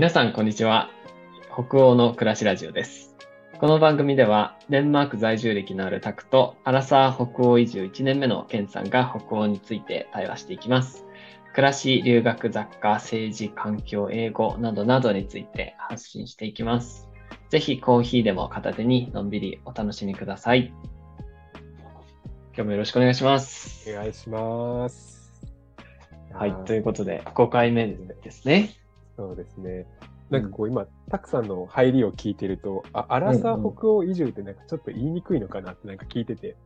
[0.00, 0.88] 皆さん、こんにちは。
[1.52, 3.14] 北欧の暮らしラジオです。
[3.58, 11.04] この番組では、デンマーク在住歴のあるタクと、アラサー北欧移住1年目のケンさんが北欧について対話していきます。
[11.52, 17.10] 暮らし、留学、雑貨、政治、環境、英語などなどについて発信していきます。
[17.50, 20.72] ぜひコーヒーでも片手にのんびりお楽しみください。
[22.54, 23.92] 今日もよろしくお願いします。
[23.92, 25.30] お願いします。
[26.32, 28.79] はい、というこことで、5回目ですね。
[29.20, 29.86] とそうですね。
[30.30, 36.56] なんかこう今、たくさんの入りを聞いてると、あ、アラサー北欧移住ってなんかちょっと言いにくいのかなってなんか聞いてて、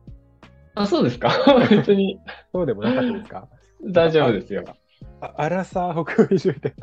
[0.75, 1.29] あ、そうですか？
[1.69, 2.19] 別に
[2.53, 3.47] そうでもなかったですか？
[3.83, 4.63] 大丈夫ですよ。
[5.21, 6.73] あアラサー北欧移住って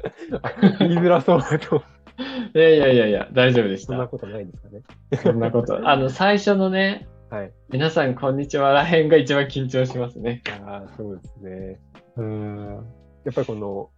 [0.43, 1.83] あ言いづらそうだと、
[2.55, 3.93] いやいやいやいや、大丈夫でした。
[3.93, 4.83] そんなことないんですかね？
[5.23, 5.89] そんなこと。
[5.89, 7.53] あの、最初のね、はい。
[7.71, 10.43] 皆さんこんにちはらへんが一番緊張しますね。
[10.67, 11.81] ああ、そうですね。
[12.17, 12.87] うん。
[13.25, 13.89] やっぱりこの、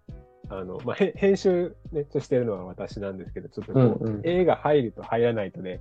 [0.49, 5.81] あの、まあ、へ 編集ね、としてるのは私なんですけど、ちょっとこう、うんうん絵が入ると入らないとね、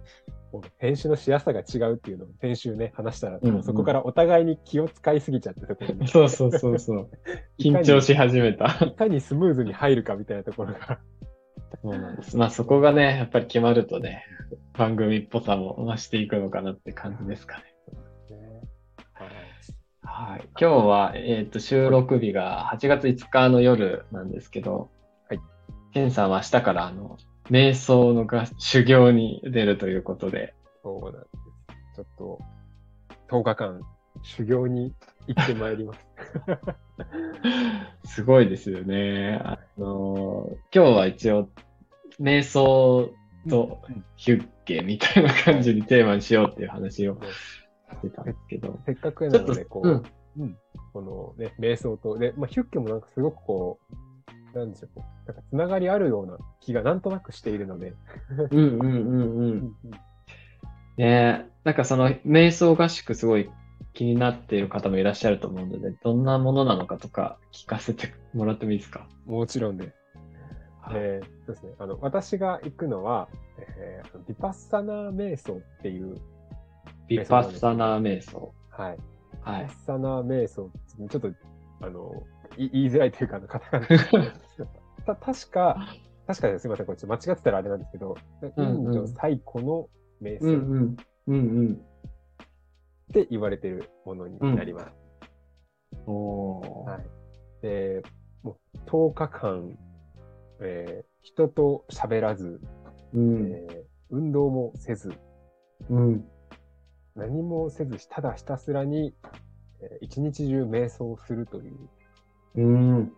[0.77, 7.09] 編集のしやすさが違うっていうのを先週ね、話したら、うんうんそこからお互いに気を使いすぎちゃって、そこに そうそうそうそう。
[7.59, 8.65] 緊張し始めた。
[8.85, 10.99] いかにスムーズに入るかみたいなところが。
[11.81, 12.37] そうなんです。
[12.37, 14.23] まあそこがね、やっぱり決まるとね、
[14.73, 17.72] 番組っぽさも増していくのかなって感じですかね。
[20.13, 20.29] はい。
[20.29, 20.49] はい。
[20.59, 24.91] 今日は、えっ、と、収録日が8月5日の夜なんですけど、
[25.27, 25.39] はい。
[25.91, 27.17] ケンさんは明日から、あの、
[27.49, 30.53] 瞑想のが修行に出るということで、
[30.83, 31.95] そうなんです。
[31.95, 32.39] ちょっと、
[33.29, 33.81] 10日間、
[34.21, 34.93] 修行に
[35.27, 35.99] 行ってまいります。
[38.15, 39.41] すごいですよね。
[39.43, 41.49] あの今日は一応、
[42.19, 43.09] 瞑想
[43.49, 43.81] と
[44.15, 47.17] ヒュッケみたいな感じにテーマにしようっていう話を
[47.93, 48.79] してたんですけど。
[48.85, 50.03] せっかくなので、こうう、
[50.37, 50.57] うん、
[50.93, 53.79] このね、瞑想と、で、まあ、ヒュッケもなんかすごくこ
[54.53, 57.93] う、なんでしょう、なんかつながりあるような気がなんとなくしているので、
[58.51, 59.71] うんうんうんうん。
[60.97, 63.49] ねなんかその瞑想合宿すごい
[63.93, 69.07] 気になっている方もいらっしゃると思うので、どんなものなのかとか聞かせてもらってもいいですか？
[69.25, 69.93] もちろんで。
[70.93, 71.73] えーそうですね。
[71.79, 76.19] あの、私が行くのは、えー、ビパッサナー瞑想っていう、
[77.07, 78.53] ビパッサナー瞑想。
[78.69, 78.97] はい。
[79.41, 79.85] はいビパッ。
[79.85, 80.69] サナー瞑想
[81.09, 81.31] ちょっと、
[81.81, 82.23] あの、
[82.57, 83.87] い言いづらいというか、カタカナ
[85.05, 85.77] た確か、
[86.27, 89.89] 確かですみません、これちょっと間違ってたらあれなんですけど、イうんうんンド最古の
[90.21, 90.97] 瞑うんう想ん。
[91.27, 91.73] うんうん。
[91.73, 91.77] っ
[93.13, 94.91] て言われてるものになります。
[96.07, 96.89] おー。
[96.89, 97.05] はい。
[97.61, 98.01] で、
[98.43, 99.77] もう10日間、
[100.61, 102.59] えー人と喋らず、
[103.13, 103.51] うん。
[103.51, 105.11] えー運動もせず、
[105.89, 106.25] うん。
[107.15, 109.13] 何もせず、ただひたすらに、
[109.81, 111.89] えー一日中瞑想するという、
[112.55, 113.13] うん。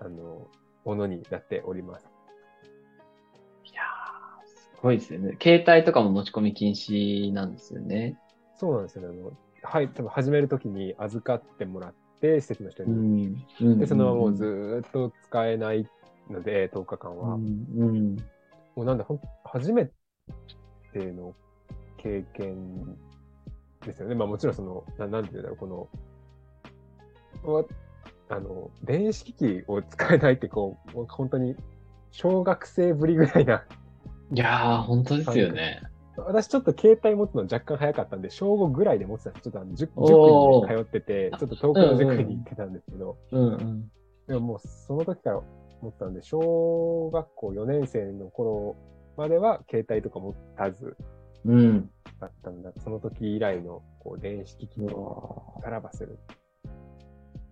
[0.00, 0.46] あの、
[0.84, 2.06] ものになっております。
[3.64, 5.36] いやー、すごいですよね。
[5.40, 8.16] 携帯とかも持ち込み禁止なんですよね。
[8.56, 9.08] そうなんですよね。
[9.08, 9.32] あの
[9.62, 12.94] はい、多分始めるときに預かってもらって、施設の人うに。
[12.94, 13.36] ん。
[13.60, 15.86] うんで、そのままもうずーっと使えない
[16.30, 17.34] ので、10日間は。
[17.34, 17.66] うん。
[17.76, 18.16] うん。
[18.76, 19.92] もうなんで、ほん初めて
[21.12, 21.34] の
[21.98, 22.96] 経験
[23.84, 24.14] ですよね。
[24.14, 25.66] まあもちろんその、ななんていうんだろう、こ
[27.44, 27.64] の、わ
[28.30, 31.56] あの、電子機器を使えないってこう、本当に
[32.10, 33.64] 小学生ぶりぐらいな。
[34.32, 35.82] いやー、本当ですよね。
[36.16, 39.42] 私ちょっと携帯持つの若干早かったんで、小5ぐらいで持ってたんです。
[39.44, 43.90] ちょっとあの塾おー塾に、ね、通ってて、ちょっと遠くの塾に行ってたんですけど、うんうん。
[44.26, 45.40] でももうその時から
[45.80, 48.76] 持ってたんで、小学校4年生の頃
[49.16, 50.96] までは携帯とか持たず
[51.46, 51.90] うん。
[52.20, 52.72] だったんだ。
[52.78, 55.02] その時以来のこう電子機器うと
[55.56, 56.18] わさらばする。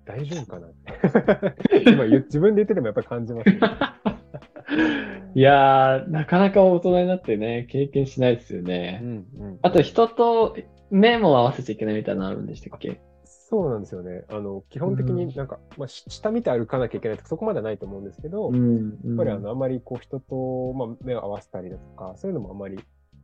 [0.04, 1.82] 大丈夫かなって。
[1.90, 3.66] 今自分で言っててもやっぱり感じますけど。
[5.34, 9.00] いやー、なかなか大人になってね、経験しないですよね。
[9.02, 10.56] うんうんあと、人と
[10.90, 13.00] 目も合わせちゃいけないみたいなのあるんでしたっけ？
[13.24, 14.24] そうなんですよね。
[14.28, 19.16] あの、基本的になんか、まあ、し下見て歩かなきゃいけないとか、そこまではないと思うんですけど、やっん。
[19.16, 22.78] ぱりあの、あんまりこう人と、まあ、目を合わせたりだとか、そういうのもあんまり、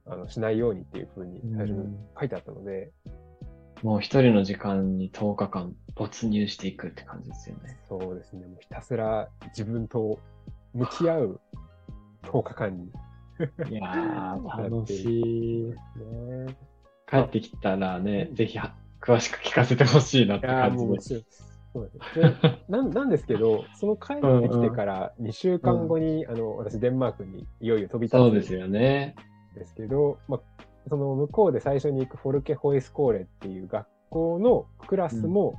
[0.07, 2.91] あの、しないようにっていうふうに最初に書いてあったので、
[3.83, 7.79] もう一人の時間に10日間没入していくって感じですよね。
[7.89, 8.47] そうですね。
[8.47, 10.19] もうひたすら自分と
[10.73, 11.41] 向き合う
[12.23, 12.93] 10日間に
[13.69, 15.65] いやー、楽しい。
[15.67, 16.57] ね。
[17.11, 20.83] 帰ってきたらね、ぜひは詳しく聞かせてほしいなって感じで。
[20.85, 21.23] もうもちろん
[21.73, 29.17] そうなんですなん なんですけど、その帰ってきてから2週間後に、あの私、デンマークにいよいよ飛び立つそうですよね。
[29.53, 35.59] んですけど、まあ、その向こうで最初に行くフォルケホイスコーレっていう学校のクラスも、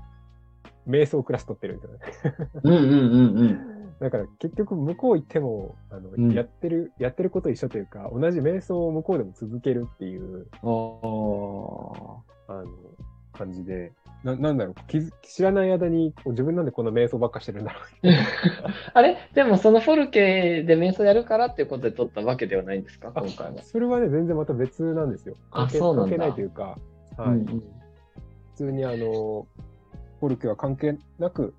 [0.88, 2.50] 瞑想クラス取ってるんですよね。
[2.64, 3.74] うんうんうんうん。
[4.00, 12.18] だから結局向こう行っても、あの、うんやってる、やってること一緒というか、同じ瞑想を向こうでも続けるっていう、お
[12.48, 12.66] あの、
[13.34, 13.92] 感じで、
[14.24, 18.14] ななんだろう気づ、知らない間に自分なんでこんな瞑想ばっかしてるんだろうー
[18.94, 19.18] あれ？
[19.34, 23.12] でもそのフォルケで瞑想やるからっていうことで撮ったわけではないんですか？
[23.14, 23.62] あ今回は。
[23.64, 25.36] それはね、全然また別なんですよ。
[25.52, 26.78] あ関係関係ないというか、
[27.18, 27.30] はい。
[27.30, 27.46] うん
[28.56, 29.48] 普通にあの、
[30.20, 31.56] フォルケは関係なく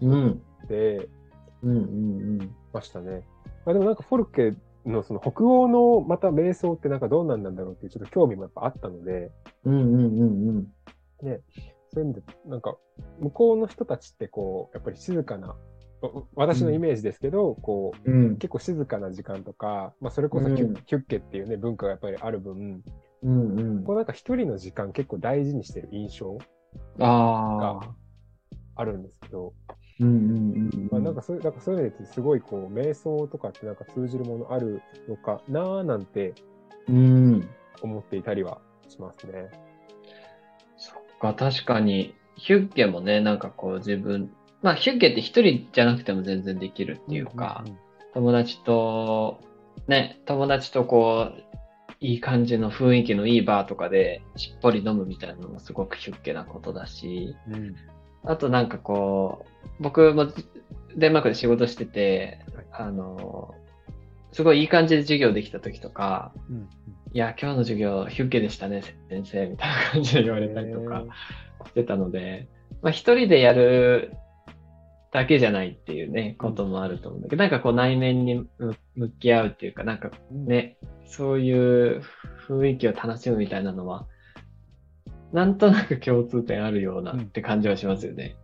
[0.00, 0.10] うん。
[0.10, 0.42] うん。
[0.68, 1.06] で
[1.62, 1.80] うんう
[2.42, 3.22] んましたね。
[3.66, 4.54] まあ、でもなんかフォルケ
[4.86, 9.30] のその北欧のまた瞑想ってなんかどうなんなんだろうっていうちょっと興味もやっぱあったので、
[9.66, 9.74] うん。
[9.74, 10.66] うんうんうん
[11.22, 11.40] うん。
[11.92, 12.76] そういう意味で、なんか、
[13.20, 15.56] 向こうの人たちってこう、やっぱり静かな、わ
[16.34, 18.36] 私のイメージですけど、こう、うん。
[18.36, 22.82] 結構静かな時間とか、まあ、それこそヒュ,、ッケっていうね、文化がやっぱりある分、
[23.22, 26.38] うんうんこうなんか一人の時間結構大事にしてる印象
[26.98, 27.94] ああ。
[28.76, 29.52] あるんですけど、
[30.00, 30.88] うんうんうん。
[30.90, 36.34] まあ、なんかそういう、なんかそういうすごいこう、瞑想とかってなんか通じるものあるのかなーなんて
[36.88, 37.48] うん。
[37.82, 39.50] 思っていたりはしますね。
[41.20, 44.32] か、確かに、ヒュッケもね、なんかこう自分、
[44.62, 47.78] まあヒュッケって一人じゃなくても全然できるっていうか、んん
[48.14, 49.40] 友達と、
[49.86, 51.42] ね、友達とこう、
[52.00, 57.54] いい感じの雰囲気のいいバーとかでしっぽり飲むみたいなのもすごくヒュッケなことだし、うん。
[57.54, 57.74] うん
[58.22, 59.46] あとなんかこ
[59.80, 60.26] う、僕も
[60.96, 63.54] デンマークで仕事しててはい、あの、
[64.32, 66.68] すごいいい感じで授業できた時とか、うん
[67.12, 71.04] いや、今日の授業ヒュッケでしたね、先生、みたいな感じで言われたりとか
[71.66, 72.48] してたので、
[72.82, 74.12] まあ一人でやる
[75.12, 82.02] だけじゃないっていうね、こともあると思うんだけど、なんかこう内面に向向き合うっていうか、なんかうんね、そういう
[82.48, 84.06] 雰囲気を楽しむみたいなのは、
[85.32, 88.36] なんとなく共通点あるようなって感じはしますよね。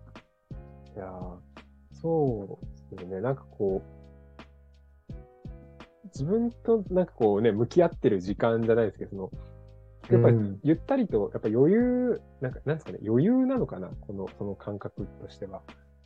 [0.97, 1.37] いやー
[1.93, 3.21] そうですよね。
[3.21, 3.96] なんかこう、
[6.17, 9.31] 自分となんかこうね、向き合ってる時間じゃないですけど、その、
[10.11, 10.61] やっぱりうん。
[10.63, 15.63] ゆったりと、やっぱ余裕、なんか、なんですかね、余裕なのかなこの、その感覚としては。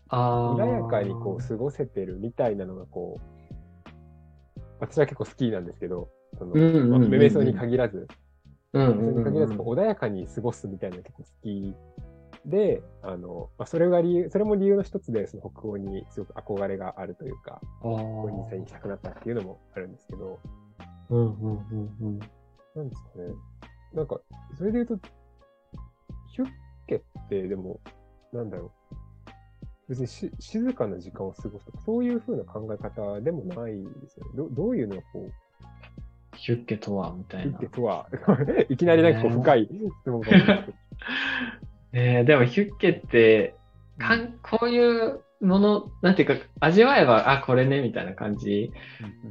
[0.09, 3.91] あ穏やかにこう過ごせてるみたいなのがこう、
[4.81, 6.91] 私は結構好きなんですけど、その、うんうんうんうん。
[6.91, 8.09] まあ瞑想に限らず、
[8.73, 11.75] うん瞑想に限らず穏やかに過ごすみたいなのが結構好き
[12.47, 20.39] で、あの、まあ、それが理由、それも理由の一つで、その北欧にすごく憧れがあるというか、あーここに実際に行きたくなったっていうのもあるんですけど、
[21.11, 22.19] うんうんうんうん
[22.75, 23.35] なんですかね。
[23.95, 24.21] なんか、
[24.57, 25.09] それで言うと、
[26.29, 26.49] ヒュッ
[26.87, 27.81] ケってでも、
[28.33, 28.71] なんだろう。
[29.89, 34.31] 別にし静かな時間を過ごすとか、そういう風な考え方でもないですよね。
[34.37, 35.33] どどういうのがこう、
[36.37, 37.77] ヒュッケとはみたいなヒュッケ。
[37.77, 38.09] とは、
[38.71, 39.69] いきなりなんかこうね深い
[40.03, 40.29] 質問が
[41.93, 43.55] えでもヒュッケって、
[43.99, 48.73] かんこういうもの、なんていうか、味わえば、あ、これね、みたいな感じ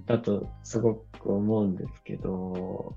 [0.06, 2.96] だとすごく思うんですけど、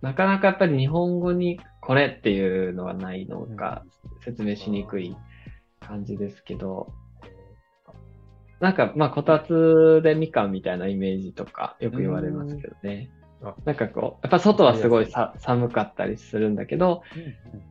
[0.00, 3.84] なかなかやっぱり日本語にこれっていうのはないのが
[4.24, 5.16] 説明しにくい
[5.78, 6.92] 感じですけど、
[8.60, 13.10] なんか、まあ、こたつでみかんみたいなイメージとかよく言われますけどね。
[13.64, 17.02] なんかこう、やっぱ外はすごいさ寒かったりするんだけど、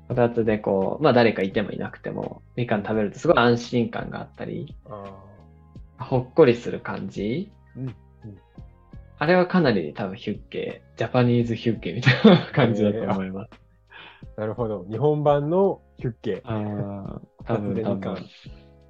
[0.07, 7.51] こたつでこう、まあ誰かいてもいなくても、みかん食べるとすごい安心感があったり、あほっこりする感じ。
[7.75, 7.95] うんうん
[9.21, 13.49] あれはかなり多分ヒュッケ、ジャパニーズヒュッケみたいな感じだと思います。
[14.37, 14.85] ーなるほど。
[14.89, 16.41] 日本版のヒュッケ。
[16.45, 18.29] ああ、多分多分。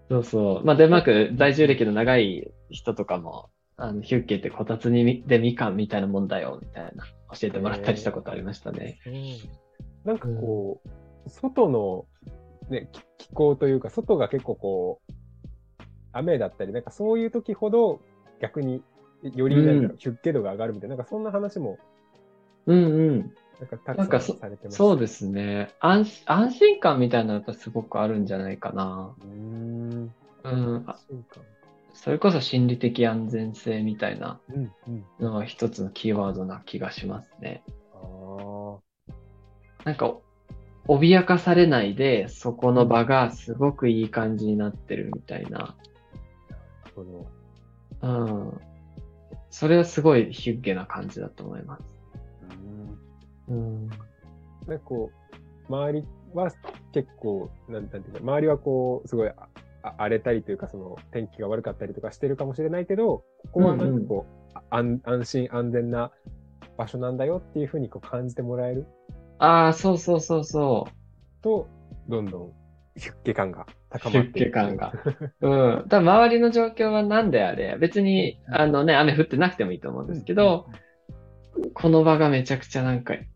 [0.08, 0.66] そうそう。
[0.66, 9.00] まあデンマーク在住歴の長い人とかも、あの、ヒュッケってこたつにみでみかんみたいなもんだよ、みたいな、教えてもらったりしたことありましたね。
[10.04, 10.82] なんかこ
[11.26, 12.06] う、外の、
[12.70, 15.14] ね、気気候というか、外が結構こう、
[16.12, 18.02] 雨だったり、なんかそういう時ほど
[18.42, 18.84] 逆に
[19.24, 21.78] よりなんだろう、うん出家度が上がるみたいな、なんかそんな話も、
[22.66, 23.34] うんうん。
[23.60, 24.78] なんかたくさなんされてます。
[24.78, 25.70] そうですね。
[25.80, 29.16] 安心安心感みたいなのがすごくあるんじゃないかな。
[29.20, 30.14] うーん。
[30.44, 30.84] うん。
[30.88, 31.44] あ安心感
[32.02, 34.40] それこそ心理的安全性みたいな。
[35.20, 37.62] のが一つのキーワードな気がしますね。
[37.94, 38.78] あ
[39.84, 40.16] なんか、
[40.88, 45.76] 脅かされないで、そこの場がすごくいい感じになってるみたいな。
[48.02, 48.62] うん。
[49.50, 51.84] それはすごいヒュッゲな感じだと思います。
[53.50, 53.58] うーん。
[53.58, 53.90] うん。
[53.90, 55.12] なんかこ
[55.70, 56.50] う、周りは
[56.94, 59.32] 結構、なんていうか、周りはこう、すごい
[59.82, 66.12] 荒れたりというか、その天気が悪かったりとかしてるかもしれないけど、ここはなんかこう、あ安安心安全な
[66.78, 68.86] 場所なんだよっていうふうにこう感じてもらえる
[69.38, 70.88] ああ、そうそうそうそ
[71.42, 71.68] と、
[72.08, 72.52] どんどん
[72.98, 74.94] 出家感が高まって出家感が。
[75.42, 75.86] うん。
[75.90, 80.68] 多分周りの状況は何であれ、別に、あのね、雨降ってなくてもいいと思うんですけど、
[81.74, 83.28] この場がめちゃくちゃなんか、い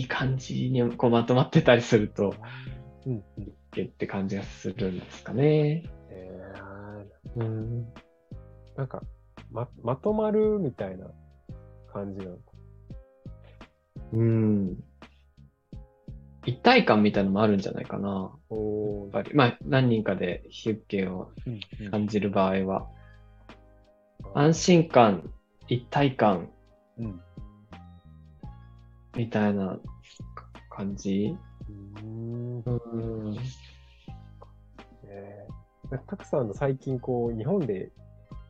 [0.00, 2.34] い感じにこうまとまってたりすると、
[3.06, 3.52] うんうん。
[3.74, 5.84] 出家って感じがするんですかね。
[6.10, 6.52] え
[7.36, 7.82] うん。
[8.74, 9.02] ー、なんか、
[9.50, 11.06] ま、まとまるみたいな
[11.92, 12.36] 感じなの？
[12.36, 12.42] か。
[14.12, 14.76] うん。
[16.44, 18.32] 一体感みたいなのもあるんじゃないかな。
[18.50, 19.34] おやっぱり。
[19.34, 21.50] まあ、何人かで出家をう
[21.86, 22.88] ん感じる場合は、
[24.34, 25.32] 安心感、
[25.68, 26.50] 一体感
[26.98, 27.20] うん。
[29.16, 29.78] みたいな
[30.68, 31.36] 感じ？
[31.68, 32.11] うん。
[32.66, 33.36] うん。
[35.04, 37.90] えー、たくさんの最近こう、日本で、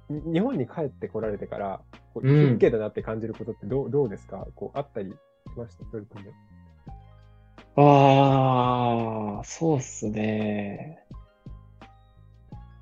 [0.09, 1.81] に日本に帰ってこられてから、
[2.15, 4.47] こううん出家だなって感じることってどうどうですか？
[4.55, 5.17] こう、あったりし
[5.57, 5.85] ました？
[5.91, 6.31] それとも。
[7.75, 11.07] ああ、そうっすね。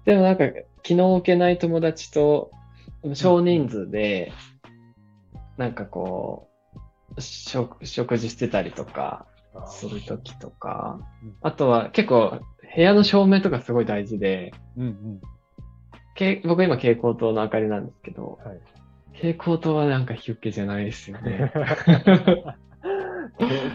[0.04, 0.44] でもなんか、
[0.82, 2.50] 気の置けない友達と
[3.14, 4.32] 少人数で、
[5.56, 6.48] なんかこ
[7.16, 9.26] う、食、食事してたりとか
[9.66, 12.40] するときとかうん、あとは結構
[12.74, 15.20] 部屋の照明とかすごい大事で、うんうん。
[16.14, 18.60] け僕今蛍光灯の明かりなんですけど、はい。
[19.14, 21.52] 蛍光灯はなんかヒュッケじゃないですよね。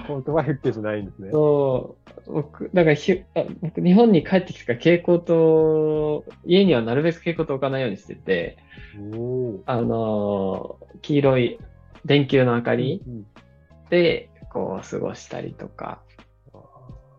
[0.08, 1.30] 本当は出家じゃないんですね。
[1.32, 8.58] そう、僕、だからひゅあ僕、日本に帰ってきてから蛍光灯、家にはなるべく蛍光灯置かないようにしてて、
[9.66, 11.60] あのー黄色い
[12.06, 13.26] 電球の明かりうん
[13.90, 16.02] で、こう、過ごしたりとか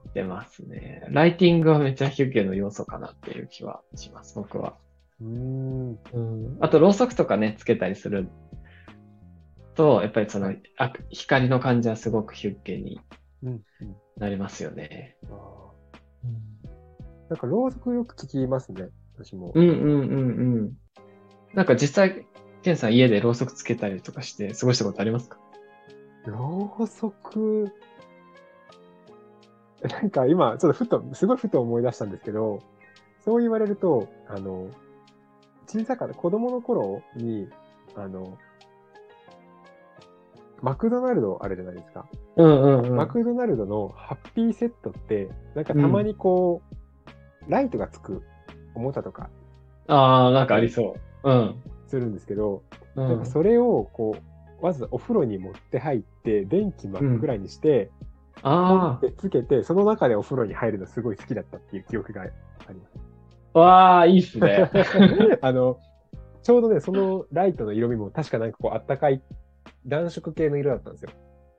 [0.06, 1.06] してますね。
[1.10, 4.78] ライティングはめっちゃヒュッケの要素かなっていう気はします、僕は。
[5.20, 5.98] うーん。
[6.14, 6.56] うん。
[6.60, 8.30] あと、ろうそくとかね、つけたりする
[9.74, 12.98] と、やっぱりその、あ光の感じはすごくヒュッケに
[13.42, 13.52] うん
[13.82, 15.18] うんなりますよね。
[15.30, 18.88] あーなんか、ろうそくよく聞きますね。
[19.18, 19.52] 私も。
[19.54, 20.72] うんうんうんうん。
[21.52, 22.26] なんか実際、
[22.62, 25.38] ケンさん家でろうそくつけたりとかして過ごしたことありますか？
[26.26, 27.72] ろうそく、
[29.82, 32.60] なんか今、ちょっとふと、すごいふと思い出したんですけど、
[33.24, 34.68] そう言われると、あの、
[35.66, 37.48] 小さかった子供の頃に、
[37.94, 38.38] あの、
[40.62, 42.06] マクドナルドあるじゃないですか。
[42.36, 42.96] うんうんうん。
[42.96, 46.62] マクドナルドのハッピーセットって、なんかたまにこ
[47.48, 48.22] う、ライトがつく
[48.74, 49.28] おもちゃとか
[49.86, 51.30] ああ、なんかありそう。
[51.30, 51.62] うん。
[51.86, 52.62] するんですけど、
[52.94, 53.26] うんなんか。
[53.26, 57.90] それをこう、まずお風呂に持って入って、電気真っ暗にして、
[58.42, 62.24] あでつけて、その中でお風呂に入るのすごい好きだったっていう記憶があ
[62.72, 62.92] ります。
[63.54, 63.58] あ。
[63.58, 64.70] わあ、いいっすね。
[65.40, 65.78] あの、
[66.42, 69.22] ちょうどね、そのライトの色味も確かなんかこう、あったかい
[69.86, 71.10] 暖色系の色だったんですよ。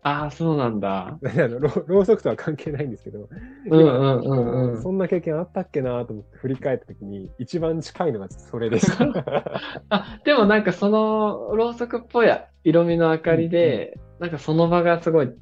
[0.07, 1.19] ああ、そうなんだ。
[1.19, 3.27] あのろろうそくとは関係ないんですけど、
[3.69, 4.81] うんうんうんうん。
[4.81, 9.51] そんな経験あったっけなと思って振り返った時に、一番近いのがそれでした。
[9.89, 12.29] あ、でもなんかその、ろうそくっぽい
[12.63, 15.33] 色味の明かりで、なんかその場がすごい、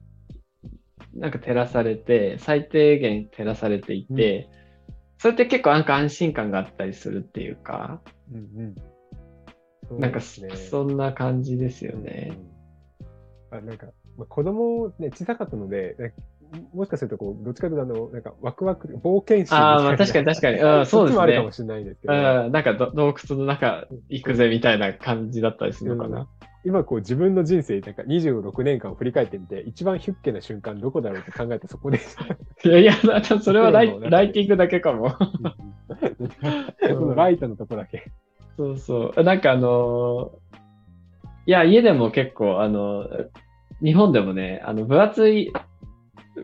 [1.13, 4.49] なんか照らされて、最低限照らされていて、
[5.19, 8.75] それって結構なんか安心感があったりするっていうか、うん
[9.91, 9.99] うん。
[9.99, 12.35] なんかそんな感じですよね。
[13.51, 16.13] あなんか、まあ、子供ね、小さかったので、ね
[16.73, 20.59] もしかするとこう、どっちかというとあの、なんかワクワク、冒険心ああ、まあ確かに確かに。
[20.59, 21.51] うん、 そうですねあるかも。
[21.51, 26.27] しれないですけど、うん、なんかど洞窟の中行くぜみたいな感じだったりするのかな。
[26.63, 31.99] 今こう自分の人生、なんか26年間を振り返ってみて、一番ヒュッケな瞬間どこだろうって考えてそこで。
[32.63, 32.93] い やいや、
[33.41, 35.11] それはライライティングだけかも。
[36.87, 38.11] そのライトのとこだけ。
[38.57, 39.23] そうそう。
[39.23, 40.45] なんかあのー
[41.47, 43.27] いや、家でも結構、あのー
[43.83, 45.53] 日本でもね、あの、分厚い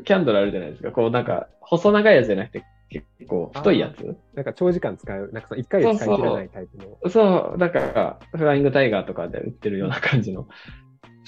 [0.05, 0.91] キャンドルあるじゃないですか。
[0.91, 4.17] こう、なんか、細長いやつじゃなくて、結構、太いやつ？
[4.33, 7.09] なんか長時間使う、なんかその1回で使い切らないタイプの。
[7.09, 10.47] そう、なんか、フライングタイガーとかで売ってるような感じの。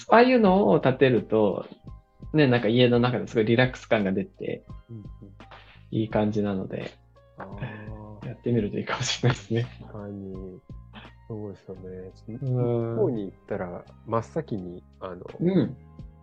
[0.09, 1.65] ああいうのを立てると、
[2.33, 5.03] ね、なんか家の中ですごいリラックス感が出て、うんうん
[5.93, 6.91] いい感じなので、
[8.25, 9.67] やってみるといいかもしれないですね。
[9.79, 10.33] 確かに。
[11.27, 12.11] そうですよね。
[12.15, 12.39] ちょっ
[12.97, 15.77] とうに行ったら、真っ先に、あの、うん。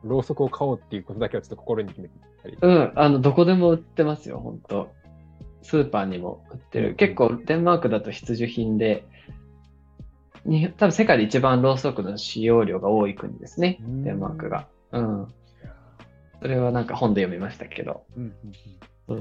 [0.04, 2.58] ろうそくを買おうっていうことだけはちょっと心に決めてたり。
[2.60, 2.92] うん。
[2.94, 4.90] あの、どこでも売ってますよ、本当
[5.62, 6.88] スーパーにも売ってる。
[6.90, 9.04] うん結構、デンマークだと必需品で、
[10.44, 14.68] に多分世界で一番ろうそくの使用量が多い国ですね、うんデンマークが。
[14.92, 15.26] うん。
[16.40, 18.04] それはなんか本で読みましたけど。
[18.16, 18.32] うんうん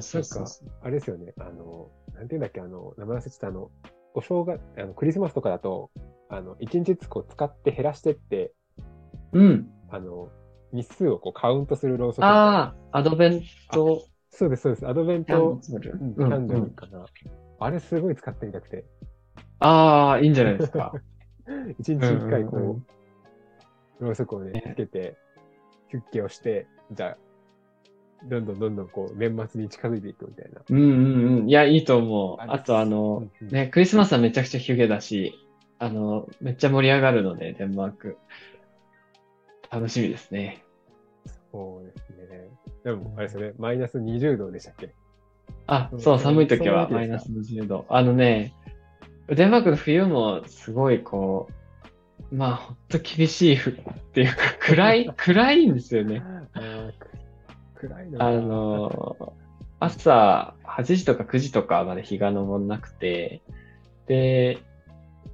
[0.01, 1.33] そうそうそうあれですよね。
[1.39, 3.71] あの、なんていうんだっけ、あの、名前忘れてた、あの、
[4.13, 5.89] お正月、あのクリスマスとかだと、
[6.29, 8.53] あの、一日ずつこう使って減らしてって、
[9.33, 9.67] うん。
[9.89, 10.29] あの、
[10.71, 12.25] 日数をこうカウントするろうそく。
[12.25, 14.87] ああ、アドベントそうです、そうです。
[14.87, 15.79] アドベント、キう
[16.25, 17.05] んャンドうんルかな。
[17.59, 18.85] あれすごい使ってみたくて。
[19.59, 20.93] ああ、いいんじゃないですか。
[21.79, 22.85] 一日一回こう、うんうんうん
[23.99, 25.17] ろうそくをね、つけて、
[25.89, 27.17] ヒュッケをして、じゃあ、
[28.29, 30.61] どんどんどんどんこう、年末に近づいていくみたいな。
[30.69, 31.49] うんうんうん。
[31.49, 32.37] いや、いいと思う。
[32.39, 35.33] あと、あの、うんうんね、クリスマスはめちゃくちゃヒュゲだし、
[35.79, 38.17] あの、めっちゃ盛り上がるので、デンマーク。
[39.71, 40.63] 楽しみですね。
[41.51, 42.49] そうですね。
[42.83, 44.93] でも、あれですよね、マイナス20度でしたっけ？
[45.67, 47.85] あう、んそう、寒い時はマイナスです20度。
[47.89, 48.53] あのね、
[49.27, 51.47] デンマークの冬もすごいこ
[52.31, 53.73] う、まあ、ほんと厳しいふっ
[54.13, 56.23] ていうか、暗い、 暗いんですよね。
[57.75, 59.33] 暗いのあの、
[59.79, 63.41] 朝8時とか9時とかまで日が昇んなくて、
[64.07, 64.59] で、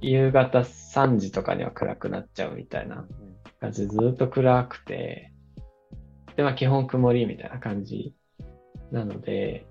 [0.00, 3.25] 夕方3時とかには暗くなっちゃうみたいなうん
[3.60, 5.32] 感じでずっと暗くて、
[6.36, 8.14] で、まあ基本曇りみたいな感じ
[8.92, 9.66] なので、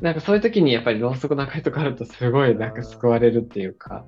[0.00, 4.06] なんかそういう時にやっぱりろうそくの明かりとかあるとすごいなんか救われるっていうか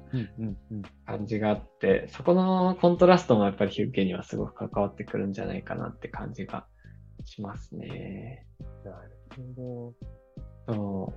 [1.06, 6.66] 感じがあって、そこのコントラストもやっぱりヒュッゲにはすごく関わってくるんじゃないかなって感じが
[7.24, 8.46] しますね。
[8.84, 9.18] なる
[9.56, 9.94] ほ
[10.66, 11.12] そど。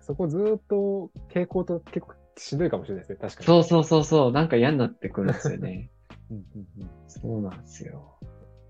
[0.00, 3.44] そこずーっと傾向と結構しんどいかもしれないですね、確かに。
[3.44, 5.90] うそうそうそうそう、なんか嫌になってくるんですよね。
[6.30, 8.18] うんうんうんそうなんですよ。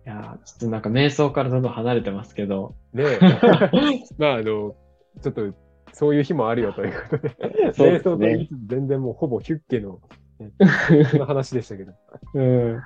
[0.07, 3.19] いやーちょっとなんか瞑想からどんどん離れてますけど、ねえ。
[4.19, 5.53] まあ、あの、ちょっと、
[5.93, 10.01] そういう日もあるよということで、ですね想と言いつつ全然もうほぼヒュッケの、
[11.11, 11.93] その話でしたけど。
[12.35, 12.83] うん。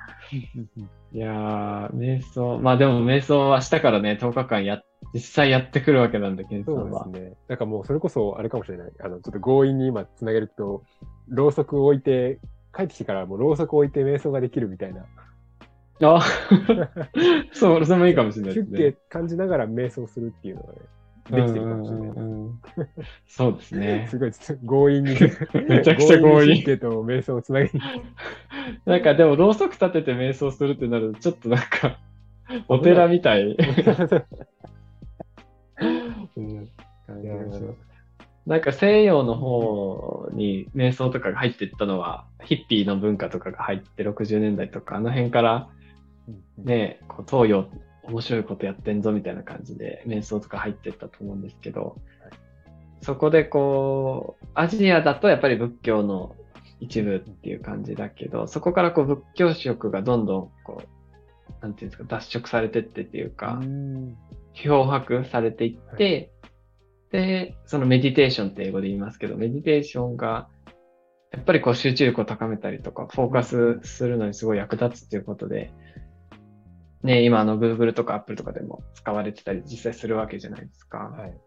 [1.11, 2.57] いやー、瞑想。
[2.59, 4.81] まあでも瞑想は明日からね、10日間や、
[5.13, 6.81] 実際やってくるわけなんで、ケンさそ。
[6.81, 7.37] うですね。
[7.49, 8.91] なんかもうそれこそあれかもしれない。
[8.99, 10.83] あの、ちょっと強引に今つなげると、
[11.27, 12.39] ろうそくを置いて、
[12.75, 15.05] 帰ってきてからもうろうそくを置いて瞑想ができるみたいな。
[16.03, 16.21] あ
[17.53, 18.77] そう、それもいいかもしれないですね。
[18.77, 20.79] ケ感じながら瞑想するっていうのがね、
[21.29, 22.09] できてるかもしれない。
[22.09, 22.61] うんうんうん
[23.27, 24.07] そうですね。
[24.09, 25.11] すごい強引に、
[25.69, 27.71] めちゃくちゃ強引にヒュッケと瞑想をつなげに。
[28.85, 31.99] なんかでも、ろうそく立てて瞑想するってなると、ちょっとなんか、
[32.67, 33.43] お寺みたい。
[33.43, 33.55] うん
[37.11, 37.90] 感じがします
[38.45, 45.69] なんか西洋の方に瞑想とかが入っていったのは、ヒッピーの文化とかが入って60年代とか、あの辺から
[46.57, 47.67] ね、こう東洋
[48.03, 51.97] 面白いことやってんぞみたいな感じで瞑想とか入ってったと思うんですけど、
[53.01, 56.35] そこでこう、アジアだとやっぱり仏教の
[56.79, 64.17] 一部っていう感じだけど、そこからこう仏教色がどんどんこう、なんていうんですか、脱色されてってっていうか、うん。
[64.53, 66.31] 漂白されていって、
[67.11, 70.49] で、そのメディテーションって英語で言いますけど、メディテーションが、
[71.31, 75.71] やっぱりこう集中力を高めたりとか、フォーカスするのにすごい役立つっていうことで、
[77.03, 80.97] ね、今あの Google とか Apple とかでも使われてたり実際するわけじゃないですか。
[80.97, 81.37] はい。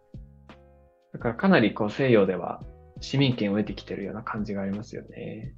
[1.12, 2.60] だからかなりこう西洋では
[3.00, 5.54] 市民権を得てきてるような感じがありますよね。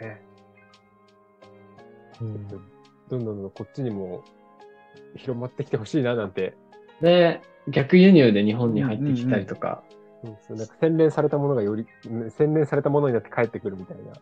[0.00, 0.22] ね
[2.20, 4.24] どんどんどんどんこっちにも
[5.16, 6.56] 広まってきてほしいななんて、
[7.00, 9.82] で、逆輸入で日本に入ってきたりとか、
[10.22, 14.12] そうそうなんか洗練されたものがより、ね洗練されたものになって帰ってくるみたいな。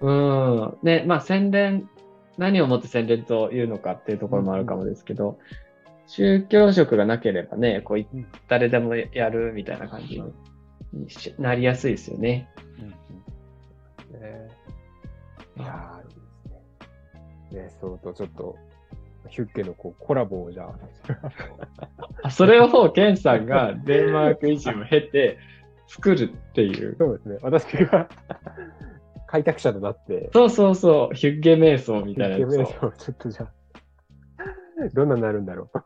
[0.00, 0.78] うん。
[0.82, 1.88] で、まあ洗練、
[2.38, 5.38] 何をもって洗練というのかっていうところもあるかもですけど、
[6.06, 8.06] 宗教色がなければね、こう
[8.48, 10.22] 誰でもやるみたいな感じ
[10.92, 12.48] にしなりやすいですよね。
[14.12, 14.48] ね
[15.56, 16.20] いやー、いいで
[17.50, 17.62] すね。
[17.62, 18.56] ね、そうとちょっと、
[19.28, 20.74] ヒュッケのこうコラボをじゃあ、
[22.22, 25.38] あそれをケンさんがデンマーク移住を経て
[25.88, 26.96] 作るっていう。
[26.98, 27.38] そうですね。
[27.42, 28.08] 私が
[29.28, 32.62] 開拓者となって、そうそうそう、ヒュッゲ瞑想みヒュたいなやつを。
[32.62, 33.52] ッケ瞑想をちょっとじゃあ、
[34.94, 35.80] どんなになるんだろう。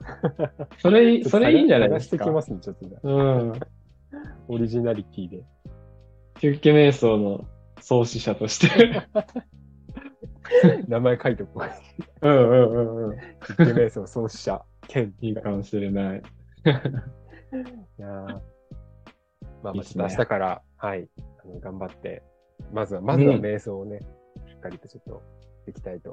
[0.79, 2.24] それ、それいいんじゃないですか？
[2.24, 3.09] 探してきますね、ちょっとじゃあ。
[3.09, 3.12] う
[3.46, 3.61] ん。
[4.48, 5.44] オリジナリティで。
[6.38, 7.46] ヒュッゲ瞑想の
[7.81, 9.03] 創始者として。
[10.88, 11.64] 名前書いておこ
[12.22, 12.28] う。
[12.28, 13.16] うんうんうんうん。
[13.16, 15.14] ヒュッケ瞑想創始者、兼。
[15.20, 16.22] いいかもしれない。
[16.66, 18.40] いやー
[19.62, 21.09] まあ、まあ明日から、はい、
[21.42, 22.22] あの頑張って、
[22.72, 24.00] まずは、まずは瞑想をね、
[24.46, 25.22] しっかりとちょっと
[25.66, 26.12] できたいと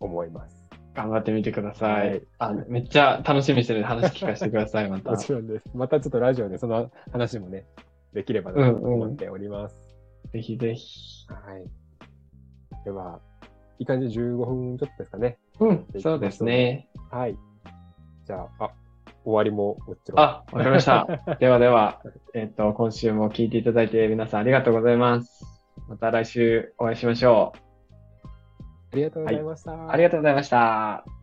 [0.00, 0.68] 思います。
[0.94, 2.10] 頑張ってみてください。
[2.10, 5.16] はいあめっちゃ楽しみにしてる話聞かせてください、また も。
[5.16, 5.70] ちろんです。
[5.74, 7.66] またちょっとラジオでその話もね、
[8.12, 9.76] できればなと思っております。
[10.32, 11.26] ぜひぜひ。
[11.28, 11.64] はい。
[12.84, 13.20] では、
[13.78, 15.38] いい感じで15分ちょっとですかね。
[15.60, 16.88] うん、そうですね。
[17.10, 17.36] はい。
[18.26, 18.70] じゃあ、あ、
[19.24, 20.20] 終わりももちろん。
[20.20, 21.06] あ、わかりました。
[21.38, 22.00] ではでは、
[22.34, 25.44] えっ、と、今週も聞いていただいて皆さんありがとうございます。
[25.88, 27.58] また来週お会いしましょう。
[28.92, 29.90] ありがとうございました。
[29.90, 31.17] ありがとうございました。